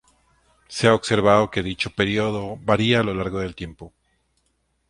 Se 0.67 0.87
ha 0.87 0.95
observado 0.95 1.51
que 1.51 1.61
dicho 1.61 1.91
período 1.91 2.57
varía 2.63 3.01
a 3.01 3.03
lo 3.03 3.13
largo 3.13 3.37
del 3.39 3.53
tiempo. 3.53 3.93